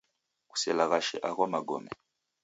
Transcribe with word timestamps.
Kuselaghashe 0.49 1.17
agho 1.29 1.45
magome. 1.53 1.91